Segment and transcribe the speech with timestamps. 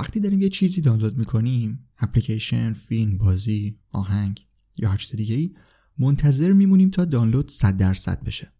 [0.00, 4.46] وقتی داریم یه چیزی دانلود می‌کنیم اپلیکیشن، فیلم، بازی، آهنگ
[4.78, 5.54] یا هر چیز دیگه ای
[5.98, 8.52] منتظر میمونیم تا دانلود 100 درصد بشه.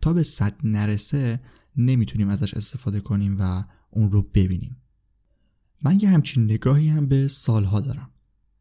[0.00, 1.40] تا به 100 نرسه
[1.76, 4.76] نمی‌تونیم ازش استفاده کنیم و اون رو ببینیم.
[5.82, 8.10] من یه همچین نگاهی هم به سالها دارم.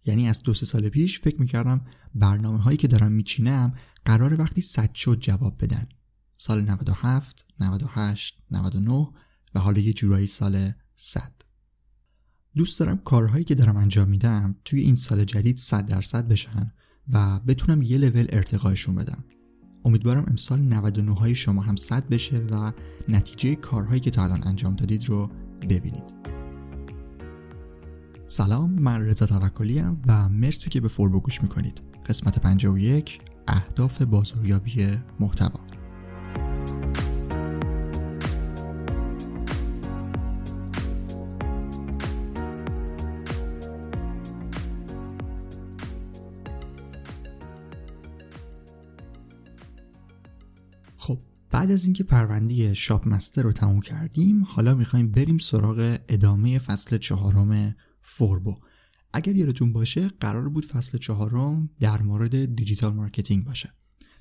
[0.05, 3.73] یعنی از دو سه سال پیش فکر می‌کردم برنامه هایی که دارم میچینم
[4.05, 5.87] قرار وقتی صد شد جواب بدن.
[6.37, 9.07] سال 97 98 99
[9.55, 11.44] و حالا یه جورایی سال 100
[12.55, 16.71] دوست دارم کارهایی که دارم انجام میدم توی این سال جدید 100 درصد بشن
[17.13, 19.23] و بتونم یه لول ارتقایشون بدم.
[19.85, 22.71] امیدوارم امسال 99 های شما هم 100 بشه و
[23.09, 25.29] نتیجه کارهایی که تا الان انجام دادید رو
[25.69, 26.03] ببینید.
[28.27, 31.81] سلام من رضا توکلی و مرسی که به فوربو گوش می‌کنید.
[32.05, 34.87] قسمت 51 اهداف بازاریابی
[35.19, 35.59] محتوا.
[51.55, 56.97] بعد از اینکه پرونده شاپ مستر رو تموم کردیم حالا می‌خوایم بریم سراغ ادامه فصل
[56.97, 58.55] چهارم فوربو.
[59.13, 63.73] اگر یادتون باشه قرار بود فصل چهارم در مورد digital marketing باشه.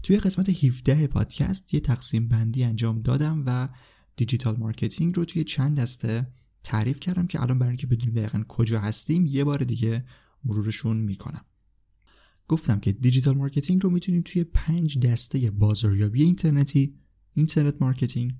[0.02, 3.68] توی قسمت 17 پادکست یه تقسیم بندی انجام دادم و
[4.16, 6.26] digital marketing رو توی چند دسته
[6.64, 10.04] تعریف کردم که الان برای اینکه بدونیم دقیقا کجا هستیم یه بار دیگه
[10.44, 11.44] مرورشون می‌کنم.
[12.48, 17.03] گفتم که digital marketing رو می‌تونیم توی پنج دسته بازاریابی اینترنتی
[17.34, 18.32] internet marketing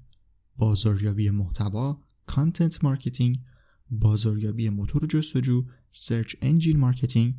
[0.57, 3.41] بازاریابی محتوا content marketing
[3.91, 7.35] بازاریابی موتور جستجو search engine marketing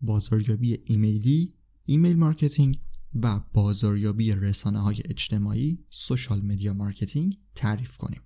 [0.00, 1.54] بازاریابی ایمیلی
[1.84, 2.80] email marketing
[3.14, 8.20] و بازاریابی رسانه های اجتماعی social media marketing تعریف کنیم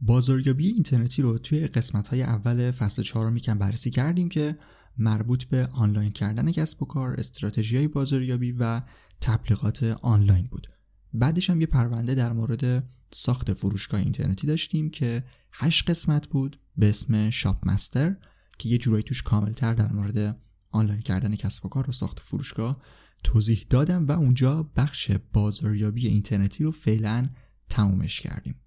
[0.00, 4.58] بازاریابی اینترنتی رو توی قسمت های اول فصل چهارم یکم بررسی کردیم که
[4.98, 8.82] مربوط به آنلاین کردن کسب و کار، استراتژی های بازاریابی و
[9.20, 10.77] تبلیغات آنلاین بود.
[11.14, 16.88] بعدش هم یه پرونده در مورد ساخت فروشگاه اینترنتی داشتیم که هشت قسمت بود به
[16.88, 18.16] اسم شاپ مستر
[18.58, 22.82] که یه جورایی توش کاملتر در مورد آنلاین کردن کسب و کار و ساخت فروشگاه
[23.24, 27.26] توضیح دادم و اونجا بخش بازاریابی اینترنتی رو فعلا
[27.68, 28.60] تمومش کردیم.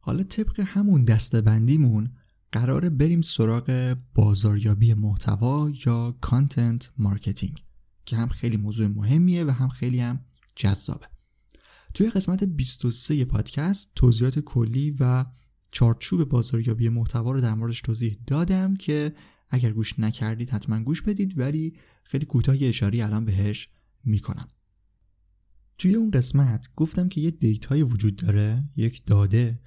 [0.00, 2.10] حالا طبق همون دسته بندیمون
[2.52, 7.64] قراره بریم سراغ بازاریابی محتوا یا content marketing
[8.04, 10.24] که هم خیلی موضوع مهمیه و هم خیلی هم
[10.56, 11.06] جذابه
[11.94, 15.24] توی قسمت 23 پادکست توضیحات کلی و
[15.70, 19.14] چارچوب بازاریابی محتوا رو در موردش توضیح دادم که
[19.50, 23.68] اگر گوش نکردید حتما گوش بدید ولی خیلی کوتاه اشاره‌ای الان بهش
[24.04, 24.48] می‌کنم.
[25.78, 29.60] توی اون قسمت گفتم که یه data ی وجود داره یک داده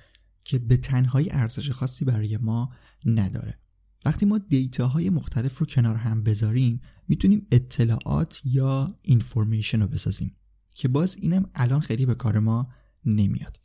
[0.43, 2.73] که به تنهایی ارزش خاصی برای ما
[3.05, 3.59] نداره.
[4.05, 10.35] وقتی ما دیتاهای مختلف رو کنار هم بذاریم می‌تونیم اطلاعات یا اینفورمیشن رو بسازیم.
[10.75, 12.69] که باز اینم الان خیلی به کار ما
[13.05, 13.59] نمیاد.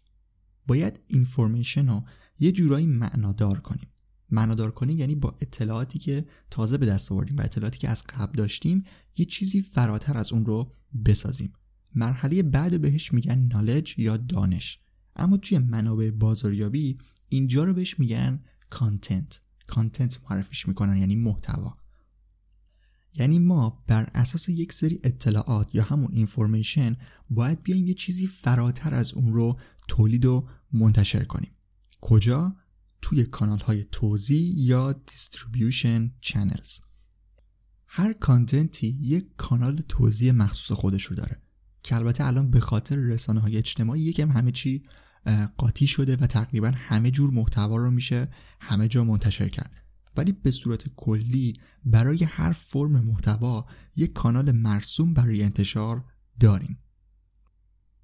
[0.67, 2.05] باید اینفورمیشن رو
[2.39, 3.89] یه جورایی معنادار کنیم.
[4.31, 8.37] معنادار کنیم یعنی با اطلاعاتی که تازه به دست آوردیم و اطلاعاتی که از قبل
[8.37, 8.85] داشتیم
[9.17, 10.73] یه چیزی فراتر از اون رو
[11.05, 11.53] بسازیم.
[11.95, 14.79] مرحله بعد بهش میگن knowledge یا دانش.
[15.17, 16.97] اما توی منابع بازاریابی
[17.29, 18.41] اینجا رو بهش میگن
[18.71, 21.77] content content معرفیش می‌کنن یعنی محتوا.
[23.15, 26.97] یعنی ما بر اساس یک سری اطلاعات یا همون information
[27.31, 29.59] باید بیایم یه چیزی فراتر از اون رو
[29.89, 31.51] تولید و منتشر کنیم.
[32.01, 32.57] کجا؟
[33.03, 36.81] توی کانال های توزیع یا distribution channels
[37.87, 41.43] هر کانتنتی یک کانال توضیح مخصوص خودش رو داره.
[41.83, 44.83] که البته الان به خاطر رسانه های اجتماعی یکم همه چی
[45.57, 48.29] قاطی شده و تقریبا همه جور محتوا رو میشه
[48.61, 49.73] همه جا منتشر کرد.
[50.17, 51.53] ولی به صورت کلی
[51.85, 53.67] برای هر فرم محتوا
[53.97, 56.05] یک کانال مرسوم برای انتشار
[56.41, 56.79] داریم.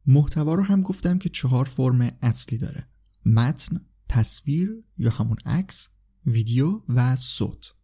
[0.06, 2.88] محتوا رو هم گفتم که چهار فرم اصلی داره.
[3.26, 5.88] متن، تصویر یا همون عکس،
[6.26, 7.74] ویدیو و صوت.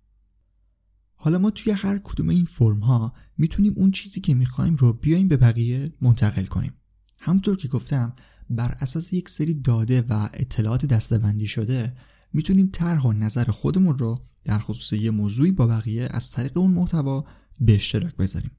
[1.14, 5.28] حالا ما توی هر کدوم این فرم ها می‌تونیم اون چیزی که می‌خوایم رو بیایم
[5.28, 6.72] به بقیه منتقل کنیم.
[7.20, 8.14] همونطور که گفتم
[8.50, 11.96] بر اساس یک سری داده و اطلاعات دستبندی شده
[12.32, 16.71] می‌تونیم طرح و نظر خودمون رو در خصوص یه موضوعی با بقیه از طریق اون
[16.71, 17.25] محتوا
[17.61, 18.50] به اشتراک بذاریم.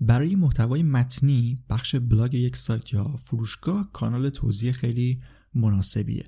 [0.00, 5.18] برای محتوای متنی بخش بلاگ یک سایت یا فروشگاه کانال توضیح خیلی
[5.54, 6.24] مناسبیه.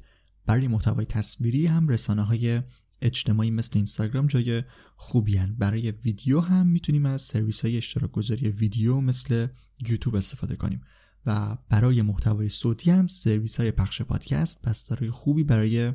[0.46, 2.62] برای محتوای تصویری هم رسانه های
[3.02, 4.62] اجتماعی مثل اینستاگرام جای
[4.96, 5.56] خوبی هن.
[5.58, 9.46] برای ویدیو هم می‌تونیم از سرویس های اشتراک گذاری ویدیو مثل
[9.88, 10.80] یوتیوب استفاده کنیم.
[11.26, 15.92] و برای محتوای صوتی هم سرویس های پخش پادکست بسترهای خوبی برای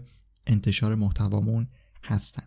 [0.47, 1.67] انتشار محتوامون
[2.03, 2.43] هستن.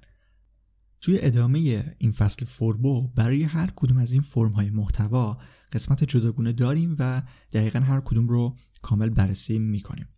[1.01, 5.39] توی ادامه این فصل فوربو برای هر کدوم از این فرم های محتوا
[5.73, 7.23] قسمت جداگونه داریم و
[7.53, 10.09] دقیقا هر کدوم رو کامل بررسی می‌کنیم.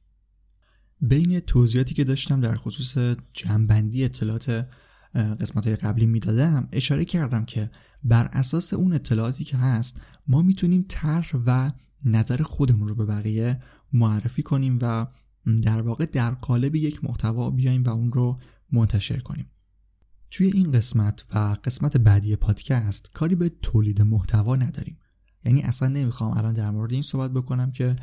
[1.00, 4.68] بین توضیحاتی که داشتم در خصوص جمعبندی اطلاعات
[5.14, 7.70] قسمت های قبلی می‌دادم اشاره کردم که
[8.04, 11.70] بر اساس اون اطلاعاتی که هست ما می‌تونیم طرح و
[12.04, 13.62] نظر خودمون رو به بقیه
[13.92, 15.06] معرفی کنیم و
[15.62, 18.38] در واقع در قالب یک محتوا بیایم و اون رو
[18.72, 19.46] منتشر کنیم.
[20.30, 24.98] توی این قسمت و قسمت بعدی پادکست کاری به تولید محتوا نداریم.
[25.44, 27.96] یعنی اصلا نمی‌خوام الان در مورد این صحبت بکنم که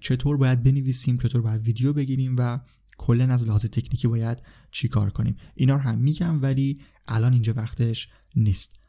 [0.00, 2.60] چطور باید بنویسیم چطور باید ویدیو بگیریم و
[2.98, 5.36] کلا از لحاظ تکنیکی باید چیکار کنیم.
[5.54, 6.78] اینا رو هم میگم ولی
[7.08, 8.80] الان اینجا وقتش نیست.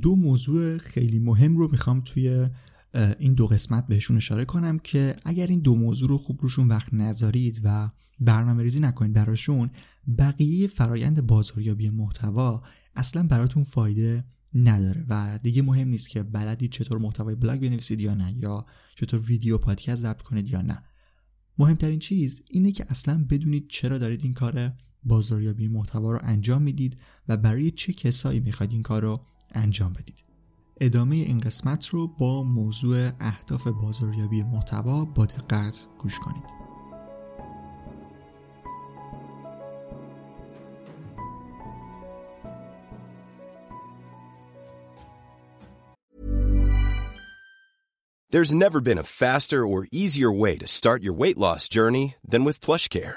[0.00, 2.48] دو موضوع خیلی مهم رو می‌خوام توی
[2.94, 6.94] این دو قسمت بهشون اشاره کنم که اگر این دو موضوع رو خوب روشون وقت
[6.94, 7.90] نذارید و
[8.20, 9.70] برنامه ریزی نکنید براشون
[10.18, 12.62] بقیه فرایند بازاریابی محتوا
[12.96, 14.24] اصلا براتون فایده
[14.54, 19.20] نداره و دیگه مهم نیست که بلدید چطور محتوای بلاگ بنویسید یا نه یا چطور
[19.20, 20.82] ویدیو پادکست ضبط کنید یا نه.
[21.58, 24.72] مهمترین چیز اینه که اصلا بدونید چرا دارید این کار
[25.04, 26.96] بازاریابی محتوا رو انجام می‌دید
[27.28, 30.31] و برای چه کسایی می‌خواید این کار رو انجام بدید.
[30.84, 36.62] ادامه این قسمت رو با موضوع اهداف بازاریابی محتوا با دقت گوش کنید
[48.30, 52.44] There's never been a faster or easier way to start your weight loss journey than
[52.44, 53.16] with PlushCare.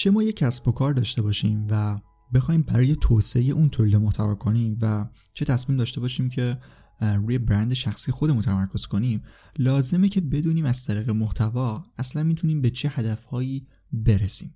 [0.00, 2.00] چه ما یک کسب و کار داشته باشیم و
[2.34, 6.58] بخوایم برای توسعه اون تولید محتوا کنیم و چه تصمیم داشته باشیم که
[7.00, 9.22] روی برند شخصی خودمون تمرکز کنیم
[9.58, 14.54] لازمه که بدونیم از طریق محتوا اصلا می‌تونیم به چه هدفهایی برسیم.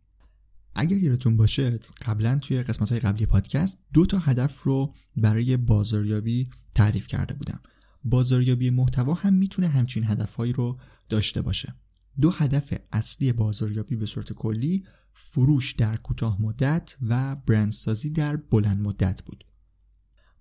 [0.74, 6.48] اگر یادتون باشه قبلا توی قسمت های قبلی پادکست دو تا هدف رو برای بازاریابی
[6.74, 7.60] تعریف کرده بودم.
[8.04, 10.76] بازاریابی محتوا هم می‌تونه همچین هدفهایی رو
[11.08, 11.74] داشته باشه.
[12.20, 14.84] دو هدف اصلی بازاریابی به صورت کلی
[15.14, 19.44] فروش در کوتاه مدت و برندسازی در بلند مدت بود.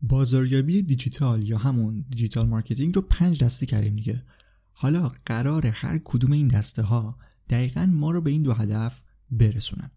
[0.02, 4.24] بازاریابی دیجیتال یا همون digital marketing رو پنج دسته کردیم دیگه.
[4.72, 7.18] حالا قراره هر کدوم این دسته ها
[7.50, 9.02] دقیقا ما رو به این دو هدف
[9.32, 9.92] برسونن.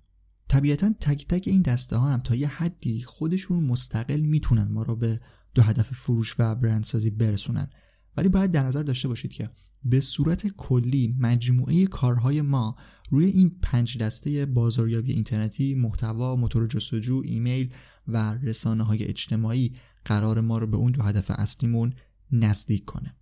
[0.48, 4.96] طبیعتا تک تک این دسته ها هم تا یه حدی خودشون مستقل می‌تونن ما رو
[4.96, 5.20] به
[5.54, 7.70] دو هدف فروش و برندسازی برسونن.
[8.16, 9.48] ولی باید در نظر داشته باشید که
[9.84, 12.76] به صورت کلی مجموعه کارهای ما
[13.10, 17.72] روی این پنج دسته بازاریابی اینترنتی محتوا موتور جستجو ایمیل
[18.08, 19.72] و رسانه های اجتماعی
[20.04, 21.92] قراره ما رو به اون دو هدف اصلیمون
[22.32, 23.16] نزدیک کنه.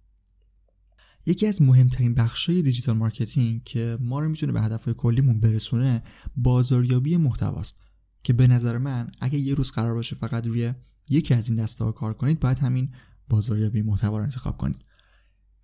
[1.26, 6.02] یکی از مهمترین بخشای digital marketing که ما رو می‌تونه به هدفهای کلیمون برسونه
[6.36, 7.82] بازاریابی محتواست
[8.22, 10.72] که به نظر من اگه یه روز قرار باشه فقط روی
[11.10, 12.90] یکی از این دسته ها کار کنید باید همین
[13.28, 14.84] بازاریابی محتوا رو انتخاب کنید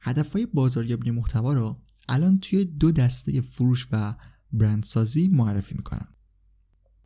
[0.01, 4.15] هدفهای بازاریابی محتوا رو الان توی دو دسته فروش و
[4.53, 6.09] برندسازی معرفی می‌کنم.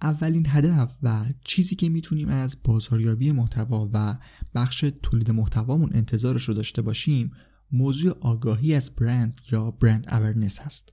[0.02, 4.18] اولین هدف و چیزی که می‌تونیم از بازاریابی محتوا و
[4.54, 7.32] بخش تولید محتوامون انتظارش رو داشته باشیم
[7.72, 10.92] موضوع آگاهی از برند یا برند اورنس هست.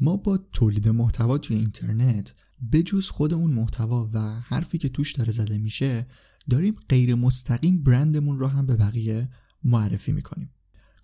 [0.00, 2.34] ما با تولید محتوا توی اینترنت
[2.72, 6.06] بجز خود اون محتوا و حرفی که توش داره زده میشه
[6.50, 9.28] داریم غیر مستقیم برندمون رو هم به بقیه
[9.64, 10.50] معرفی می‌کنیم.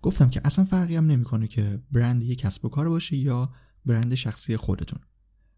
[0.01, 3.51] گفتم که اصلا فرقی هم نمی‌کنه که برند یک کسب و کار باشه یا
[3.85, 4.99] برند شخصی خودتون.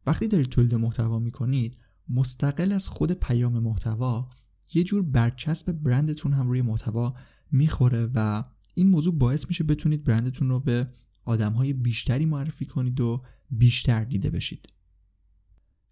[0.05, 1.77] وقتی دارید تولید محتوا می‌کنید
[2.09, 4.29] مستقل از خود پیام محتوا
[4.73, 7.15] یه جور برچسب برندتون هم روی محتوا
[7.51, 8.43] می‌خوره و
[8.73, 10.87] این موضوع باعث میشه بتونید برندتون رو به
[11.25, 14.67] آدمهای بیشتری معرفی کنید و بیشتر دیده بشید.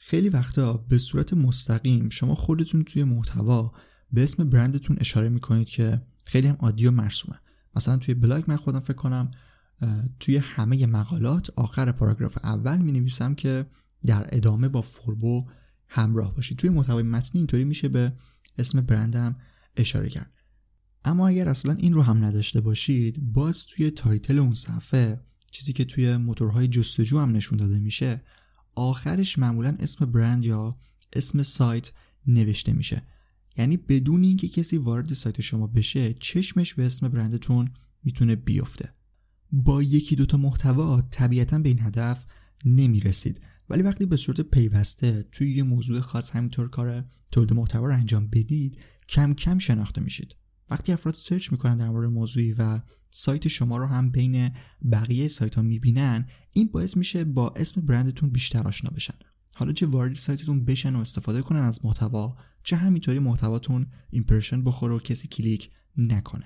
[0.10, 3.74] خیلی وقتا به صورت مستقیم شما خودتون توی محتوا
[4.12, 7.38] به اسم برندتون اشاره می‌کنید که خیلی هم عادی و مرسومه.
[7.76, 9.32] مثلا توی بلاگ من خودم فکر کنم
[10.20, 13.66] توی همه مقالات آخر پاراگراف اول می نویسم که
[14.06, 15.46] در ادامه با فوربو
[15.88, 16.58] همراه باشید.
[16.58, 18.14] توی محتوای متنی اینطوری میشه به
[18.58, 19.36] اسم برندم
[19.78, 20.32] اشاره کرد.
[21.06, 25.22] اما اگر اصلا این رو هم نداشته باشید باز توی تایتل اون صفحه
[25.52, 28.22] چیزی که توی موتورهای جستجو هم نشون داده میشه
[28.78, 30.78] آخرش معمولا اسم برند یا
[31.14, 31.92] اسم سایت
[32.28, 33.02] نوشته میشه.
[33.58, 37.72] یعنی بدون اینکه کسی وارد سایت شما بشه چشمش به اسم برندتون
[38.04, 38.90] می‌تونه بیفته.
[39.52, 42.26] با یکی دوتا محتوا طبیعتا به این هدف
[42.66, 43.42] نمی‌رسید.
[43.70, 48.28] ولی وقتی به صورت پیوسته توی یه موضوع خاص همینطور کار تولید محتوا رو انجام
[48.28, 48.78] بدید
[49.10, 50.36] کم کم شناخته میشید.
[50.70, 52.80] وقتی افراد سرچ می‌کنن در مورد موضوعی و
[53.12, 54.52] سایت شما رو هم بین
[54.92, 59.14] بقیه سایت ها می‌بینن این باعث میشه با اسم برندتون بیشتر آشنا بشن.
[59.56, 64.96] حالا چه وارد سایتتون بشن و استفاده کنن از محتوا چه همینطوری محتواتون impression بخوره
[64.96, 66.46] و کسی کلیک نکنه.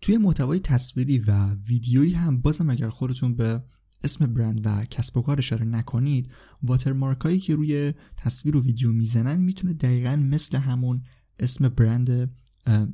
[0.00, 3.64] توی محتوای تصویری و ویدیویی هم بازم اگر خودتون به
[4.04, 6.30] اسم برند و کسب و کار اشاره نکنید
[6.62, 11.02] watermark که روی تصویر و ویدیو می‌زنن می‌تونه دقیقا مثل همون
[11.38, 12.36] اسم برند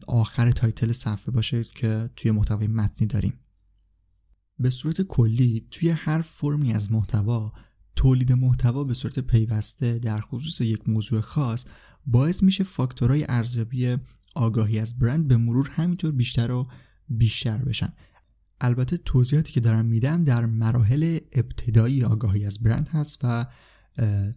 [0.06, 3.32] آخر title صفحه باشه که توی محتوای متنی داریم.
[4.58, 7.52] به صورت کلی توی هر فرمی از محتوا
[7.96, 11.64] تولید محتوا به صورت پیوسته در خصوص یک موضوع خاص
[12.06, 13.96] باعث میشه فاکتورهای ارزیابی
[14.34, 16.68] آگاهی از برند به مرور همینطور بیشتر و
[17.08, 17.92] بیشتر بشن.
[18.60, 23.46] البته توضیحاتی که دارم میدم در مراحل ابتدایی آگاهی از برند هست و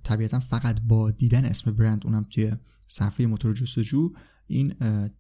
[0.04, 2.52] طبیعتا فقط با دیدن اسم برند اونم توی
[2.88, 4.12] صفحه موتور جستجو
[4.48, 4.68] این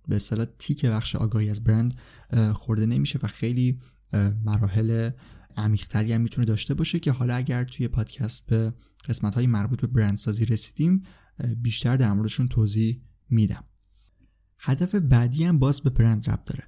[0.07, 1.95] به اصطلاح تیک بخش آگاهی از برند
[2.53, 3.79] خورده نمیشه و خیلی
[4.45, 5.11] مراحل
[5.57, 8.73] عمیقتری هم می‌تونه داشته باشه که حالا اگر توی پادکست به
[9.09, 11.03] قسمت های مربوط به برندسازی رسیدیم
[11.57, 13.63] بیشتر در موردشون توضیح میدم.
[14.59, 16.63] هدف بعدی هم باز به برند رب داره.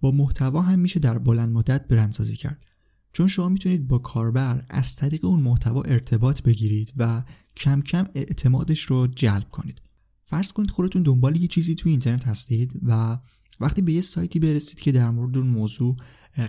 [0.00, 2.64] با محتوا هم میشه در بلند مدت برندسازی کرد.
[3.12, 7.24] چون شما می‌تونید با کاربر از طریق اون محتوا ارتباط بگیرید و
[7.56, 9.82] کم کم اعتمادش رو جلب کنید.
[10.26, 13.18] فرض کنید خودتون دنبال یه چیزی توی اینترنت هستید و
[13.60, 15.96] وقتی به یه سایتی برسید که در مورد اون موضوع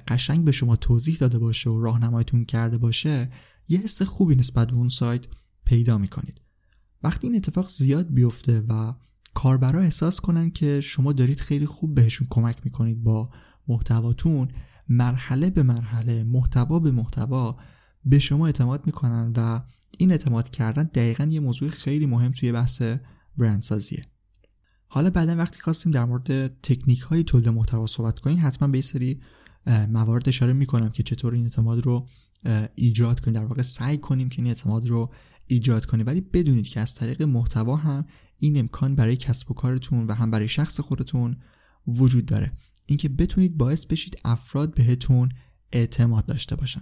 [0.08, 3.30] قشنگ به شما توضیح داده باشه و راهنماییتون کرده باشه
[3.68, 5.26] یه حس خوبی نسبت به اون سایت
[5.66, 6.42] پیدا می‌کنید.
[7.04, 8.94] وقتی این اتفاق زیاد بیفته و
[9.34, 13.30] کاربرا احساس کنن که شما دارید خیلی خوب بهشون کمک می‌کنید با
[13.68, 14.48] محتواتون
[14.90, 17.58] مرحله به مرحله محتوا به محتوا
[18.06, 19.62] به شما اعتماد می‌کنن و
[19.98, 22.82] این اعتماد کردن دقیقا یه موضوع خیلی مهم توی بحث
[23.38, 24.06] برندسازیه.
[24.88, 29.22] حالا بعدا وقتی خواستیم در مورد تکنیک های تولید محتوا صحبت کنیم حتما به سری
[29.90, 32.08] موارد اشاره می‌کنم که چطور این اعتماد رو
[32.76, 33.34] ایجاد کنیم.
[33.34, 35.14] در واقع سعی کنیم که این اعتماد رو
[35.48, 36.06] ایجاد کنیم.
[36.06, 38.06] ولی بدونید که از طریق محتوا هم
[38.38, 41.38] این امکان برای کسب و کارتون و هم برای شخص خودتون
[41.88, 42.52] وجود داره.
[42.86, 45.30] اینکه بتونید باعث بشید افراد بهتون
[45.72, 46.82] اعتماد داشته باشن.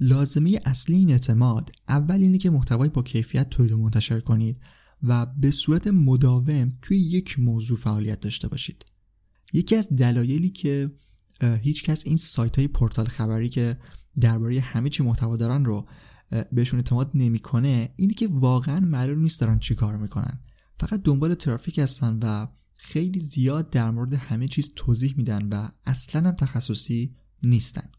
[0.00, 4.60] لازمه اصلی این اعتماد اول اینه که محتوای با کیفیت تولید و منتشر کنید
[5.02, 8.84] و به صورت مداوم توی یک موضوع فعالیت داشته باشید.
[9.52, 10.86] یکی از دلایلی که
[11.42, 13.76] هیچ کس این سایت های پورتال خبری که
[14.20, 15.88] درباره همه چی محتوا دارن رو
[16.52, 20.40] بهشون اعتماد نمی‌کنه اینه که واقعا معلوم نیست دارن چی کار می‌کنن.
[20.80, 26.28] فقط دنبال ترافیک هستن و خیلی زیاد در مورد همه چیز توضیح میدن و اصلا
[26.28, 27.90] هم تخصصی نیستن.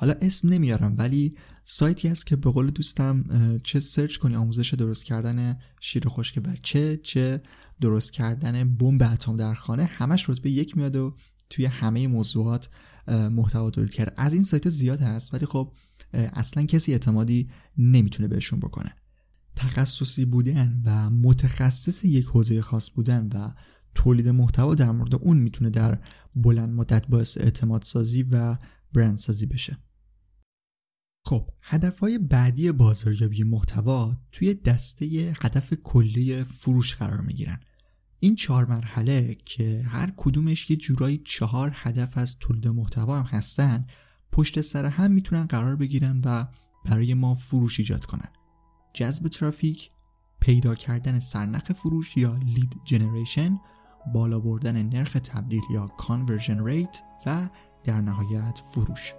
[0.00, 3.24] حالا اسم نمیارم ولی سایتی هست که به قول دوستم
[3.64, 7.42] چه سرچ کنی آموزش درست کردن شیر خشک بچه چه
[7.80, 11.16] درست کردن بمب اتم در خانه همش رتبه یک میاد و
[11.50, 12.68] توی همه موضوعات
[13.08, 15.72] محتوا تولید کرد از این سایت زیاد هست ولی خب
[16.12, 18.94] اصلا کسی اعتمادی نمی‌تونه بهشون بکنه.
[19.56, 23.52] تخصصی بودن و متخصص یک حوزه خاص بودن و
[23.94, 25.98] تولید محتوا در مورد اون می‌تونه در
[26.34, 28.56] بلند مدت باعث اعتماد سازی و
[28.92, 29.76] برند سازی بشه.
[31.30, 35.06] خب هدفهای بعدی بازاریابی محتوا توی دسته
[35.42, 37.60] هدف کلی فروش قرار می‌گیرن.
[38.20, 43.86] این چهار مرحله که هر کدومش یه جورایی چهار هدف از تولید محتوا هم هستن
[44.32, 46.46] پشت سر هم می‌تونن قرار بگیرن و
[46.84, 48.28] برای ما فروش ایجاد کنن.
[48.94, 49.90] جذب ترافیک
[50.40, 53.60] پیدا کردن سرنخ فروش یا lead generation
[54.14, 57.48] بالا بردن نرخ تبدیل یا conversion rate و
[57.84, 59.14] در نهایت فروش.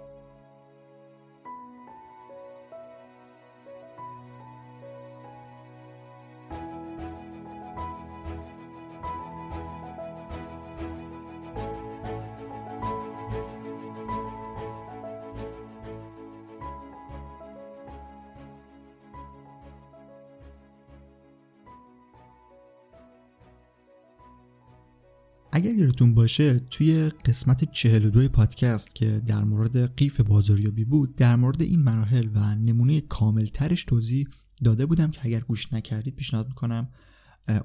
[25.54, 31.62] اگر یادتون باشه توی قسمت 42 پادکست که در مورد قیف بازاریابی بود در مورد
[31.62, 34.26] این مراحل و نمونه کاملترش توضیح
[34.64, 36.88] داده بودم که اگر گوش نکردید پیشنهاد می‌کنم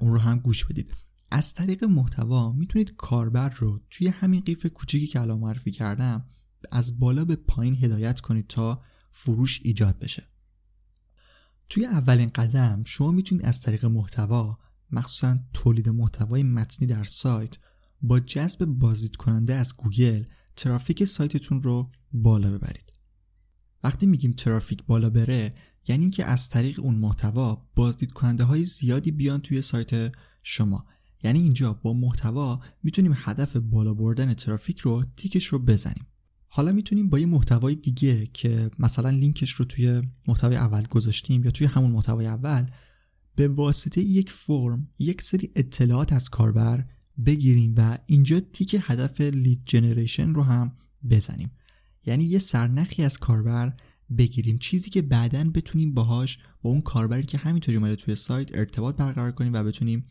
[0.00, 0.94] اون رو هم گوش بدید.
[1.30, 6.24] از طریق محتوا می‌تونید کاربر رو توی همین قیف کوچیکی که الان معرفی کردم
[6.72, 10.22] از بالا به پایین هدایت کنید تا فروش ایجاد بشه.
[11.68, 14.58] توی اولین قدم شما می‌تونید از طریق محتوا
[14.90, 17.58] مخصوصا تولید محتوای متنی در سایت
[18.02, 20.22] با جذب بازدید کننده از گوگل
[20.56, 22.92] ترافیک سایتتون رو بالا ببرید.
[23.84, 25.50] وقتی میگیم ترافیک بالا بره
[25.88, 30.86] یعنی اینکه از طریق اون محتوا بازدید کننده های زیادی بیان توی سایت شما.
[31.22, 36.06] یعنی اینجا با محتوا می‌تونیم هدف بالا بردن ترافیک رو تیکش رو بزنیم.
[36.48, 41.50] حالا می‌تونیم با یه محتوای دیگه که مثلا لینکش رو توی محتوای اول گذاشتیم یا
[41.50, 42.66] توی همون محتوای اول
[43.36, 46.84] به واسطه یک فرم یک سری اطلاعات از کاربر
[47.26, 50.76] بگیریم و اینجا تیک هدف lead generation رو هم
[51.10, 51.50] بزنیم.
[52.06, 53.76] یعنی یه سرنخی از کاربر
[54.18, 54.58] بگیریم.
[54.58, 59.32] چیزی که بعدا بتونیم باهاش با اون کاربری که همینطوری اومده توی سایت ارتباط برقرار
[59.32, 60.06] کنیم و بتونیم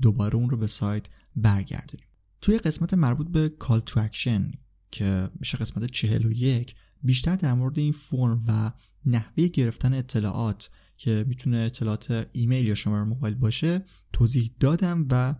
[0.00, 2.06] دوباره اون رو به سایت برگردونیم.
[2.40, 4.50] توی قسمت مربوط به call to action
[4.90, 8.72] که میشه قسمت 41 بیشتر در مورد این فرم و
[9.06, 15.34] نحوه گرفتن اطلاعات که می‌تونه اطلاعات ایمیل یا شماره موبایل باشه توضیح دادم و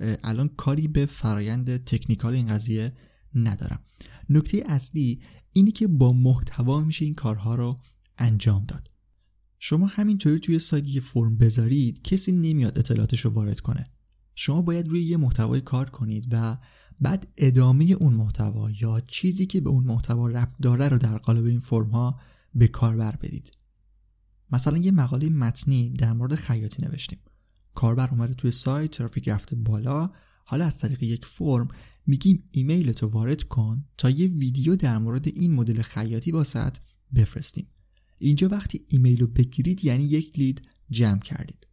[0.00, 2.92] الان کاری به فرایند تکنیکال این قضیه
[3.34, 3.80] ندارم.
[4.30, 5.20] نکته اصلی
[5.52, 7.76] اینی که با محتوا میشه این کارها رو
[8.18, 8.90] انجام داد.
[9.58, 13.84] شما همینطوری توی سایت یه فرم بذارید کسی نمیاد اطلاعاتش رو وارد کنه.
[14.34, 16.56] شما باید روی یه محتوای کار کنید و
[17.00, 21.44] بعد ادامه اون محتوا یا چیزی که به اون محتوا ربط داره رو در قالب
[21.44, 22.20] این فرم ها
[22.54, 23.50] به کاربر بدید.
[24.52, 27.18] مثلا یه مقاله متنی در مورد خیاطی نوشتیم.
[27.76, 30.10] کاربر اومده توی سایت ترافیک رفته بالا.
[30.44, 31.68] حالا از طریق یک فرم
[32.06, 36.76] میگیم ایمیل تو وارد کن تا یه ویدیو در مورد این مدل خیاطی واسط
[37.14, 37.66] بفرستیم.
[38.18, 41.66] اینجا وقتی ایمیل رو بگیرید یعنی یک لید جمع کردید.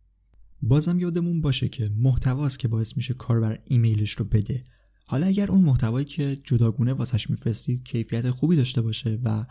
[0.62, 4.64] بازم یادمون باشه که محتواست که باعث میشه کاربر ایمیلش رو بده.
[5.06, 9.46] حالا اگر اون محتوایی که جداگونه واسش میفرستید کیفیت خوبی داشته باشه و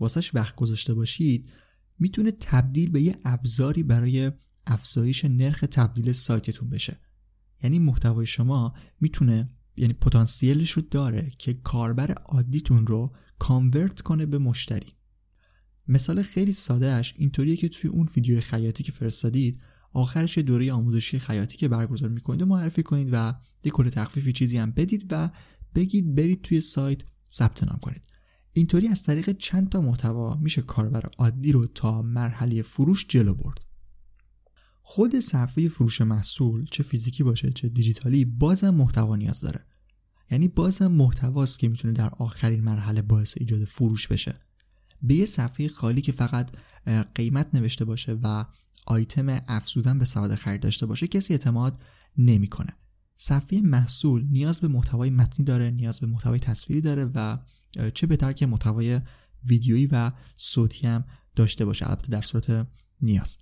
[0.00, 1.52] واسش وقت گذاشته باشید
[1.98, 4.32] می‌تونه تبدیل به یه ابزاری برای
[4.68, 7.00] افزایش نرخ تبدیل سایتتون بشه.
[7.62, 14.38] یعنی محتوای شما می‌تونه یعنی پتانسیلش رو داره که کاربر عادیتون رو کانورت کنه به
[14.38, 14.88] مشتری.
[15.88, 19.60] مثال خیلی سادهش اینطوریه که توی اون ویدیو خیاطی که فرستادید
[19.92, 24.58] آخرش دوره آموزشی خیاطی که برگزار می‌کنید و معرفی کنید و یه کل تخفیفی چیزی
[24.58, 25.30] هم بدید و
[25.74, 28.02] بگید برید توی سایت ثبت نام کنید.
[28.52, 33.67] اینطوری از طریق چند تا محتوا میشه کاربر عادی رو تا مرحله فروش جلو برد.
[34.90, 39.64] خود صفحه فروش محصول چه فیزیکی باشه چه دیجیتالی بازم محتوا نیاز داره.
[40.30, 44.34] یعنی بازم محتواست که می‌تونه در آخرین مرحله باعث ایجاد فروش بشه.
[45.02, 46.50] به یه صفحه خالی که فقط
[47.14, 48.44] قیمت نوشته باشه و
[48.86, 51.82] آیتم افزودن به سواد خرید داشته باشه کسی اعتماد
[52.18, 52.76] نمی‌کنه.
[53.16, 57.38] صفحه محصول نیاز به محتوای متنی داره نیاز به محتوای تصویری داره و
[57.94, 59.00] چه بهتر که محتوای
[59.44, 61.04] ویدیویی و صوتی هم
[61.36, 61.86] داشته باشه.
[61.86, 62.66] البته در صورت
[63.00, 63.38] نیاز.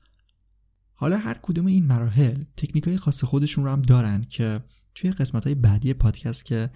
[0.99, 4.61] حالا هر کدوم این مراحل تکنیک های خاص خودشون رو هم دارن که
[4.95, 6.71] توی قسمت های بعدی پادکست که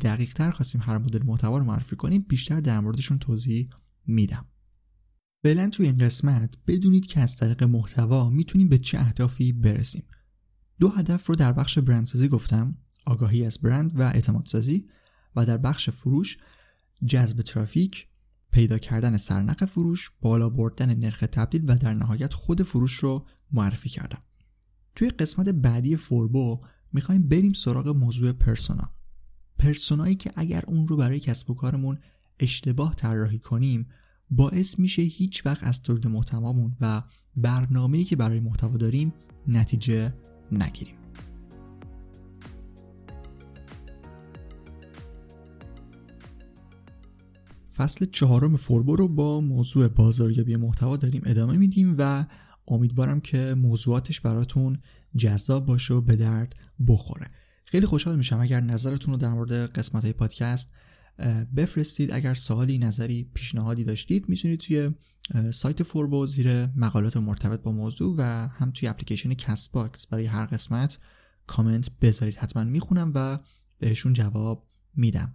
[0.00, 3.68] دقیق تر خواستیم هر مدل محتوا رو معرفی کنیم بیشتر در موردشون توضیح
[4.06, 4.46] میدم.
[5.42, 10.04] فعلا توی این قسمت بدونید که از طریق محتوا می‌تونیم به چه اهدافی برسیم.
[10.80, 14.86] دو هدف رو در بخش برندسازی گفتم آگاهی از برند و اعتمادسازی
[15.36, 16.38] و در بخش فروش
[17.06, 18.08] جذب ترافیک
[18.56, 23.88] پیدا کردن سرنخ فروش بالا بردن نرخ تبدیل و در نهایت خود فروش رو معرفی
[23.88, 24.18] کردم.
[24.94, 26.60] توی قسمت بعدی فوربو
[26.92, 28.90] می‌خوایم بریم سراغ موضوع پرسونا.
[29.58, 31.98] پرسونایی که اگر اون رو برای کسب و کارمون
[32.40, 33.88] اشتباه طراحی کنیم
[34.30, 37.02] باعث میشه هیچ وقت از تولید محتوامون و
[37.36, 39.12] برنامه‌ای که برای محتوا داریم
[39.48, 40.14] نتیجه
[40.52, 41.05] نگیریم.
[47.76, 52.26] فصل چهارم فوربو رو با موضوع بازاریابی محتوا داریم ادامه میدیم و
[52.68, 54.78] امیدوارم که موضوعاتش براتون
[55.16, 56.54] جذاب باشه و به درد
[56.88, 57.28] بخوره.
[57.64, 60.72] خیلی خوشحال میشم اگر نظرتون رو در مورد قسمت های پادکست
[61.56, 62.12] بفرستید.
[62.12, 64.90] اگر سوالی نظری پیشنهادی داشتید می‌تونید توی
[65.50, 70.98] سایت فوربو زیر مقالات مرتبط با موضوع و هم توی اپلیکیشن Castbox برای هر قسمت
[71.46, 72.36] کامنت بذارید.
[72.36, 73.38] حتما می‌خونم و
[73.78, 75.34] بهشون جواب میدم.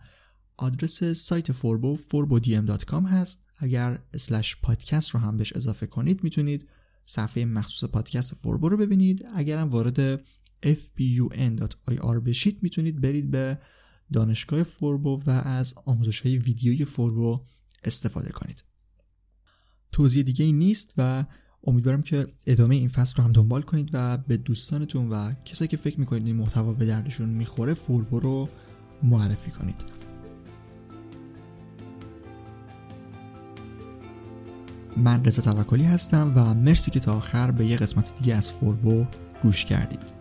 [0.61, 3.43] آدرس سایت فوربو forbodm.com هست.
[3.57, 6.67] اگر slash پادکست رو هم بهش اضافه کنید می‌تونید
[7.05, 9.25] صفحه مخصوص پادکست فوربو رو ببینید.
[9.35, 10.17] اگرم وارد
[10.63, 13.57] fbun.ir بشید می‌تونید برید به
[14.13, 17.39] دانشگاه فوربو و از آموزش های ویدیوی فوربو
[17.83, 18.63] استفاده کنید.
[19.91, 21.25] توضیح دیگه ای نیست و
[21.63, 25.77] امیدوارم که ادامه این فصل رو هم دنبال کنید و به دوستانتون و کسایی که
[25.77, 28.49] فکر می‌کنید این محتوا به دردشون می‌خوره فوربو رو
[29.03, 30.00] معرفی کنید.
[34.97, 39.05] من رضا توکلی هستم و مرسی که تا آخر به یه قسمت دیگه از فوربو
[39.43, 40.20] گوش کردید.